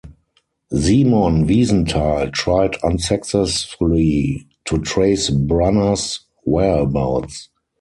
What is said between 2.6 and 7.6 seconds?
unsuccessfully to trace Brunner's whereabouts.